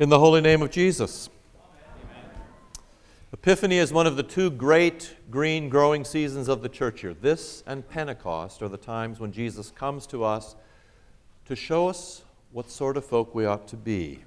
[0.00, 1.28] In the holy name of Jesus.
[3.34, 7.12] Epiphany is one of the two great green growing seasons of the church year.
[7.12, 10.56] This and Pentecost are the times when Jesus comes to us
[11.44, 14.20] to show us what sort of folk we ought to be.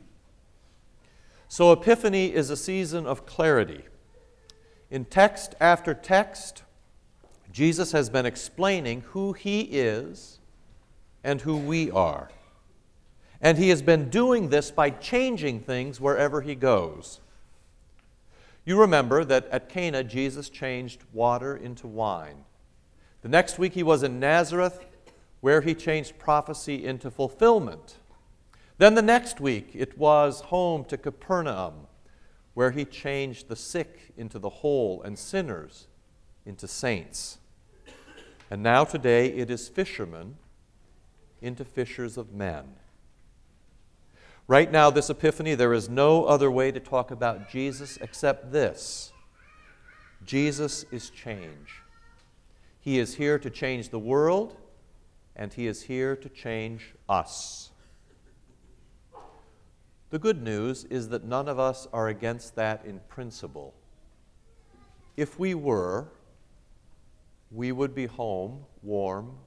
[1.47, 3.85] So, Epiphany is a season of clarity.
[4.92, 6.62] In text after text,
[7.51, 10.37] Jesus has been explaining who he is
[11.24, 12.29] and who we are.
[13.44, 17.20] And he has been doing this by changing things wherever he goes.
[18.63, 22.45] You remember that at Cana, Jesus changed water into wine.
[23.21, 24.85] The next week, he was in Nazareth,
[25.41, 27.98] where he changed prophecy into fulfillment.
[28.77, 31.88] Then the next week, it was home to Capernaum,
[32.54, 35.88] where he changed the sick into the whole and sinners
[36.46, 37.40] into saints.
[38.49, 40.38] And now today, it is fishermen
[41.41, 42.76] into fishers of men.
[44.48, 49.13] Right now, this epiphany, there is no other way to talk about Jesus except this
[50.26, 51.82] Jesus is change.
[52.82, 54.58] He is here to change the world,
[55.35, 57.72] and He is here to change us.
[60.10, 63.74] The good news is that none of us are against that in principle.
[65.16, 66.09] If we were,
[67.50, 69.38] we would be home, warm,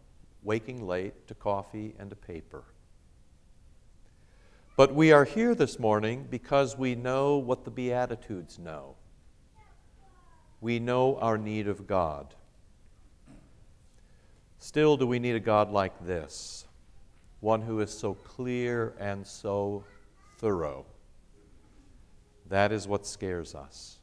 [0.42, 2.64] waking late to coffee and a paper.
[4.76, 8.96] But we are here this morning because we know what the Beatitudes know.
[10.60, 12.34] We know our need of God.
[14.58, 16.66] Still, do we need a God like this?
[17.40, 19.82] One who is so clear and so
[20.36, 20.84] thorough.
[22.50, 23.98] That is what scares us.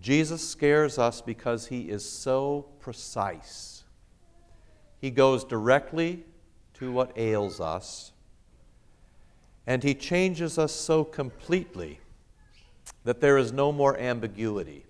[0.00, 3.84] Jesus scares us because he is so precise.
[5.00, 6.24] He goes directly
[6.74, 8.11] to what ails us
[9.66, 12.00] and He changes us so completely
[13.04, 14.84] that there is no more ambiguity.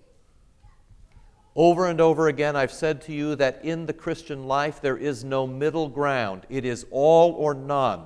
[1.55, 5.23] Over and over again, I've said to you that in the Christian life there is
[5.23, 6.45] no middle ground.
[6.49, 8.05] It is all or none.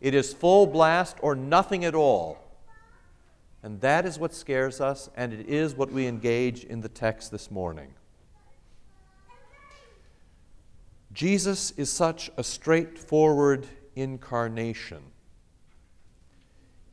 [0.00, 2.38] It is full blast or nothing at all.
[3.62, 7.30] And that is what scares us, and it is what we engage in the text
[7.30, 7.94] this morning.
[11.14, 15.02] Jesus is such a straightforward incarnation.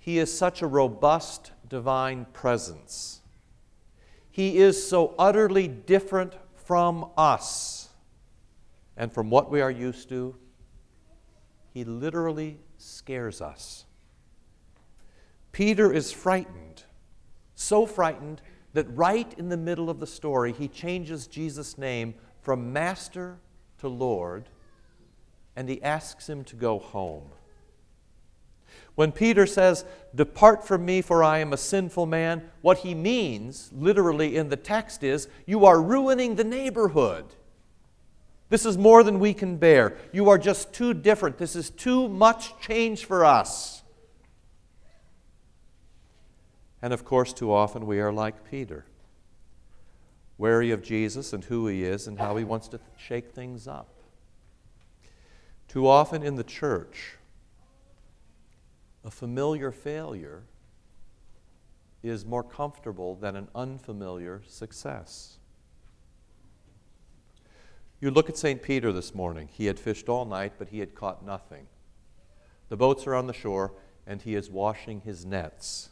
[0.01, 3.21] He is such a robust divine presence.
[4.31, 7.89] He is so utterly different from us
[8.97, 10.35] and from what we are used to.
[11.71, 13.85] He literally scares us.
[15.51, 16.83] Peter is frightened,
[17.53, 18.41] so frightened
[18.73, 23.37] that right in the middle of the story, he changes Jesus' name from Master
[23.77, 24.49] to Lord,
[25.55, 27.29] and he asks him to go home.
[28.95, 33.71] When Peter says, Depart from me, for I am a sinful man, what he means,
[33.73, 37.25] literally in the text, is, You are ruining the neighborhood.
[38.49, 39.95] This is more than we can bear.
[40.11, 41.37] You are just too different.
[41.37, 43.81] This is too much change for us.
[46.81, 48.85] And of course, too often we are like Peter,
[50.37, 53.87] wary of Jesus and who he is and how he wants to shake things up.
[55.67, 57.15] Too often in the church,
[59.03, 60.43] a familiar failure
[62.03, 65.37] is more comfortable than an unfamiliar success.
[67.99, 68.61] You look at St.
[68.61, 69.47] Peter this morning.
[69.51, 71.67] He had fished all night, but he had caught nothing.
[72.69, 73.73] The boats are on the shore,
[74.07, 75.89] and he is washing his nets.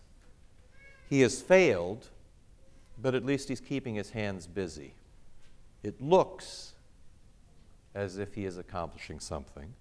[1.08, 2.10] He has failed,
[3.00, 4.96] but at least he's keeping his hands busy.
[5.84, 6.74] It looks
[7.94, 9.74] as if he is accomplishing something.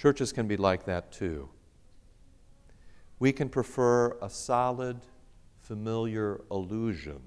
[0.00, 1.50] Churches can be like that too.
[3.18, 5.02] We can prefer a solid,
[5.60, 7.20] familiar illusion,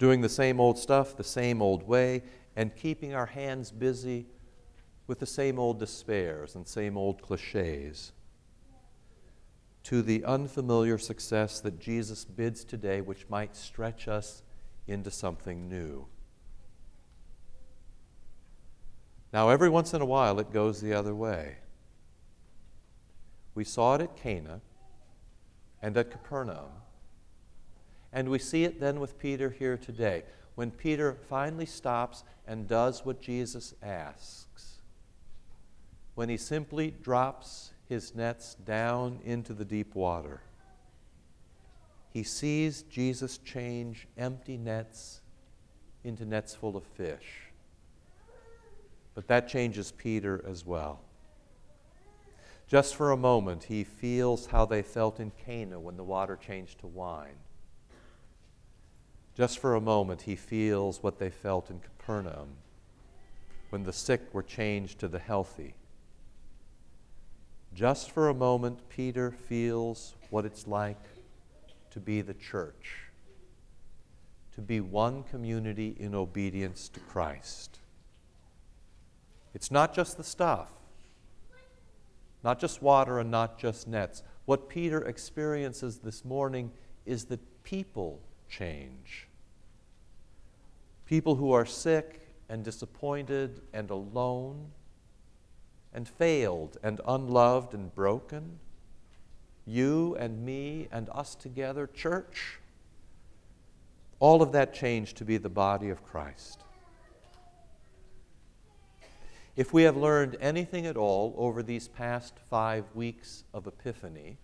[0.00, 2.24] doing the same old stuff the same old way,
[2.56, 4.26] and keeping our hands busy
[5.06, 8.10] with the same old despairs and same old cliches,
[9.84, 14.42] to the unfamiliar success that Jesus bids today, which might stretch us
[14.88, 16.08] into something new.
[19.36, 21.56] Now, every once in a while, it goes the other way.
[23.54, 24.62] We saw it at Cana
[25.82, 26.70] and at Capernaum.
[28.14, 30.22] And we see it then with Peter here today,
[30.54, 34.78] when Peter finally stops and does what Jesus asks.
[36.14, 40.40] When he simply drops his nets down into the deep water.
[42.08, 45.20] He sees Jesus change empty nets
[46.04, 47.45] into nets full of fish.
[49.16, 51.00] But that changes Peter as well.
[52.68, 56.80] Just for a moment, he feels how they felt in Cana when the water changed
[56.80, 57.38] to wine.
[59.34, 62.48] Just for a moment, he feels what they felt in Capernaum
[63.70, 65.74] when the sick were changed to the healthy.
[67.74, 71.02] Just for a moment, Peter feels what it's like
[71.90, 73.10] to be the church,
[74.54, 77.78] to be one community in obedience to Christ.
[79.56, 80.68] It's not just the stuff,
[82.44, 84.22] not just water and not just nets.
[84.44, 86.72] What Peter experiences this morning
[87.06, 88.20] is that people
[88.50, 89.28] change.
[91.06, 94.72] People who are sick and disappointed and alone
[95.94, 98.58] and failed and unloved and broken.
[99.64, 102.58] You and me and us together, church.
[104.20, 106.65] All of that changed to be the body of Christ.
[109.56, 114.36] If we have learned anything at all over these past five weeks of Epiphany,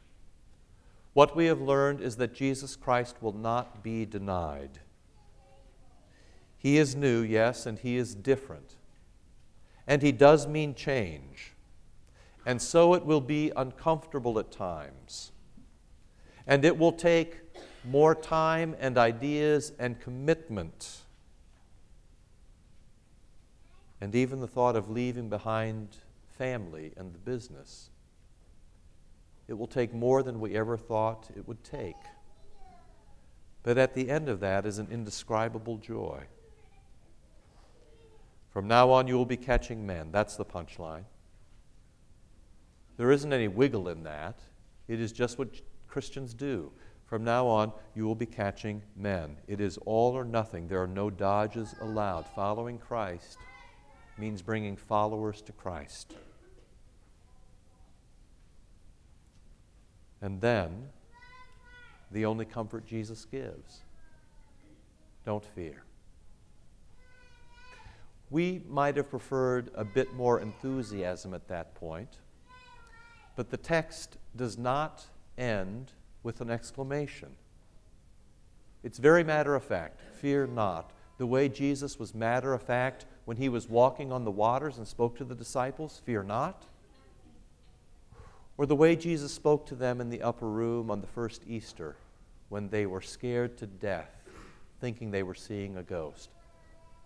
[1.12, 4.80] what we have learned is that Jesus Christ will not be denied.
[6.56, 8.76] He is new, yes, and He is different.
[9.86, 11.52] And He does mean change.
[12.46, 15.32] And so it will be uncomfortable at times.
[16.46, 17.38] And it will take
[17.84, 21.02] more time and ideas and commitment
[24.02, 25.96] and even the thought of leaving behind
[26.36, 27.88] family and the business.
[29.46, 31.94] It will take more than we ever thought it would take.
[33.62, 36.24] But at the end of that is an indescribable joy.
[38.50, 40.10] From now on, you will be catching men.
[40.10, 41.04] That's the punchline.
[42.96, 44.40] There isn't any wiggle in that.
[44.88, 46.72] It is just what Christians do.
[47.04, 49.36] From now on, you will be catching men.
[49.46, 50.66] It is all or nothing.
[50.66, 52.26] There are no dodges allowed.
[52.34, 53.38] Following Christ
[54.18, 56.14] means bringing followers to Christ.
[60.20, 60.88] And then,
[62.10, 63.80] the only comfort Jesus gives
[65.24, 65.82] don't fear.
[68.30, 72.18] We might have preferred a bit more enthusiasm at that point,
[73.36, 75.04] but the text does not
[75.36, 75.92] end
[76.22, 77.36] with an exclamation.
[78.82, 80.90] It's very matter of fact fear not.
[81.18, 84.86] The way Jesus was matter of fact when he was walking on the waters and
[84.86, 86.64] spoke to the disciples, Fear not?
[88.58, 91.96] Or the way Jesus spoke to them in the upper room on the first Easter
[92.48, 94.10] when they were scared to death,
[94.80, 96.30] thinking they were seeing a ghost.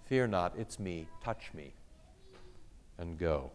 [0.07, 1.73] Fear not, it's me, touch me,
[2.99, 3.51] and go.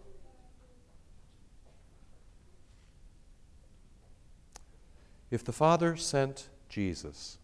[5.29, 7.37] If the Father sent Jesus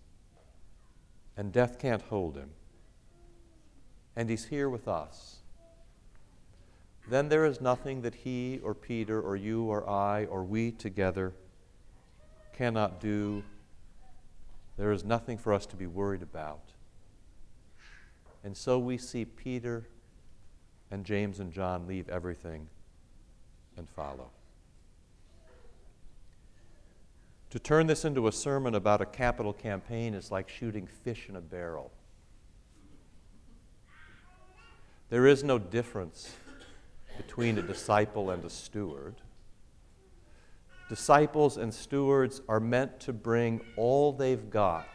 [1.37, 2.49] and death can't hold him,
[4.17, 5.35] and he's here with us,
[7.07, 11.33] then there is nothing that he or Peter or you or I or we together
[12.51, 13.43] cannot do.
[14.75, 16.63] There is nothing for us to be worried about.
[18.43, 19.87] And so we see Peter
[20.89, 22.67] and James and John leave everything
[23.77, 24.31] and follow.
[27.51, 31.35] To turn this into a sermon about a capital campaign is like shooting fish in
[31.35, 31.91] a barrel.
[35.09, 36.35] There is no difference
[37.15, 39.15] between a disciple and a steward.
[40.89, 44.87] Disciples and stewards are meant to bring all they've got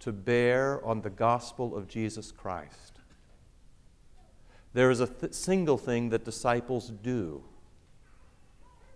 [0.00, 3.00] to bear on the gospel of Jesus Christ.
[4.72, 7.42] There is a th- single thing that disciples do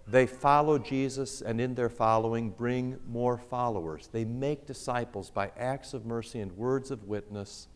[0.06, 4.08] they follow Jesus, and in their following, bring more followers.
[4.10, 7.68] They make disciples by acts of mercy and words of witness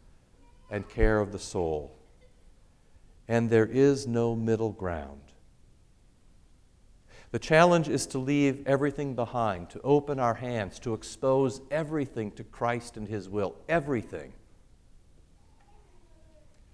[0.70, 1.95] and care of the soul.
[3.28, 5.20] And there is no middle ground.
[7.32, 12.44] The challenge is to leave everything behind, to open our hands, to expose everything to
[12.44, 14.32] Christ and His will, everything,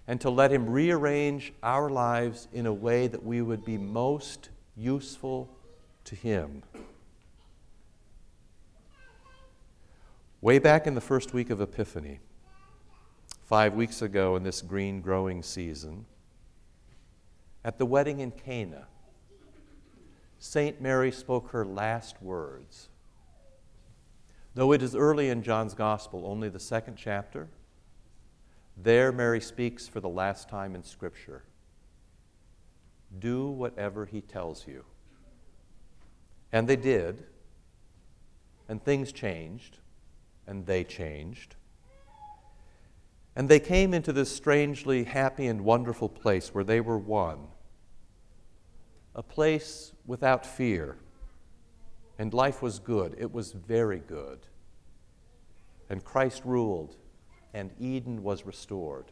[0.06, 4.50] and to let Him rearrange our lives in a way that we would be most
[4.76, 5.49] useful
[6.04, 6.62] to Him.
[10.42, 12.21] Way back in the first week of Epiphany,
[13.47, 16.04] five weeks ago in this green growing season,
[17.64, 18.87] at the wedding in Cana,
[20.38, 20.81] St.
[20.81, 22.88] Mary spoke her last words.
[24.54, 27.49] Though it is early in John's Gospel, only the second chapter,
[28.76, 31.45] there Mary speaks for the last time in Scripture.
[33.19, 34.85] Do whatever he tells you.
[36.50, 37.25] And they did,
[38.69, 39.78] and things changed,
[40.47, 41.54] and they changed.
[43.37, 47.49] And they came into this strangely happy and wonderful place where they were one
[49.14, 50.97] a place without fear.
[52.19, 53.14] And life was good.
[53.19, 54.40] It was very good.
[55.90, 56.97] And Christ ruled,
[57.52, 59.07] and Eden was restored.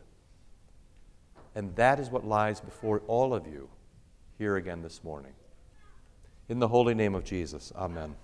[1.55, 3.69] And that is what lies before all of you
[4.39, 5.33] here again this morning.
[6.49, 8.15] In the holy name of Jesus, amen.